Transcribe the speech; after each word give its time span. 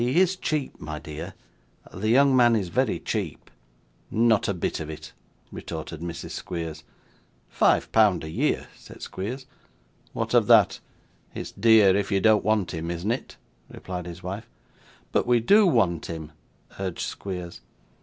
'He 0.03 0.19
is 0.19 0.35
cheap, 0.35 0.79
my 0.79 0.97
dear; 0.97 1.35
the 1.93 2.09
young 2.09 2.35
man 2.35 2.55
is 2.55 2.69
very 2.69 2.99
cheap.' 2.99 3.51
'Not 4.09 4.47
a 4.47 4.53
bit 4.55 4.79
of 4.79 4.89
it,' 4.89 5.13
retorted 5.51 6.01
Mrs. 6.01 6.31
Squeers. 6.31 6.83
'Five 7.49 7.91
pound 7.91 8.23
a 8.23 8.29
year,' 8.31 8.67
said 8.75 9.03
Squeers. 9.03 9.45
'What 10.11 10.33
of 10.33 10.47
that; 10.47 10.79
it's 11.35 11.51
dear 11.51 11.95
if 11.95 12.11
you 12.11 12.19
don't 12.19 12.43
want 12.43 12.73
him, 12.73 12.89
isn't 12.89 13.11
it?' 13.11 13.37
replied 13.69 14.07
his 14.07 14.23
wife. 14.23 14.49
'But 15.11 15.27
we 15.27 15.39
DO 15.39 15.67
want 15.67 16.07
him,' 16.07 16.31
urged 16.79 17.01
Squeers. 17.05 17.61